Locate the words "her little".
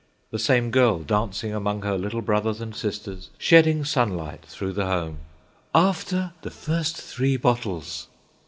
1.83-2.23